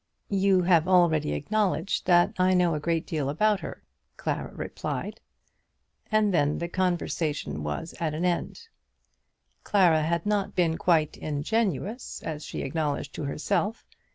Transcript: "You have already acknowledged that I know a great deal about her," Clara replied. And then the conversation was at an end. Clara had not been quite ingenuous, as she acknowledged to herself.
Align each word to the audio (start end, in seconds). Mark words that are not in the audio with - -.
"You 0.31 0.63
have 0.63 0.87
already 0.87 1.33
acknowledged 1.33 2.07
that 2.07 2.33
I 2.39 2.55
know 2.55 2.73
a 2.73 2.79
great 2.79 3.05
deal 3.05 3.29
about 3.29 3.59
her," 3.59 3.83
Clara 4.17 4.51
replied. 4.55 5.21
And 6.11 6.33
then 6.33 6.57
the 6.57 6.67
conversation 6.67 7.61
was 7.61 7.93
at 7.99 8.15
an 8.15 8.25
end. 8.25 8.67
Clara 9.63 10.01
had 10.01 10.25
not 10.25 10.55
been 10.55 10.75
quite 10.79 11.17
ingenuous, 11.17 12.23
as 12.23 12.43
she 12.43 12.63
acknowledged 12.63 13.13
to 13.13 13.25
herself. 13.25 13.85